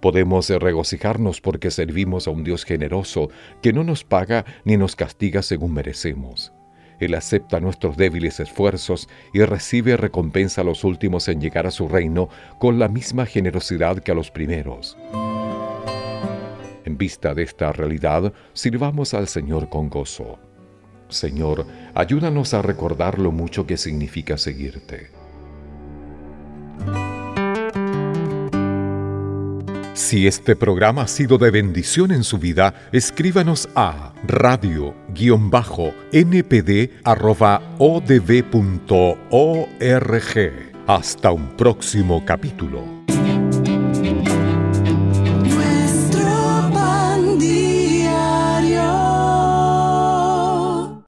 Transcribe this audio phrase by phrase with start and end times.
[0.00, 3.30] Podemos regocijarnos porque servimos a un Dios generoso
[3.62, 6.52] que no nos paga ni nos castiga según merecemos.
[7.00, 11.88] Él acepta nuestros débiles esfuerzos y recibe recompensa a los últimos en llegar a su
[11.88, 12.28] reino
[12.60, 14.96] con la misma generosidad que a los primeros.
[16.84, 20.38] En vista de esta realidad, sirvamos al Señor con gozo.
[21.14, 25.10] Señor, ayúdanos a recordar lo mucho que significa seguirte.
[29.94, 34.84] Si este programa ha sido de bendición en su vida, escríbanos a radio-npd.odb.org.
[40.86, 43.03] Hasta un próximo capítulo.